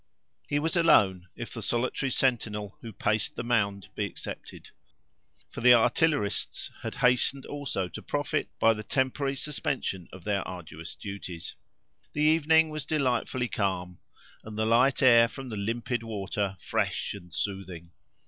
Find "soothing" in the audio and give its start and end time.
17.31-17.91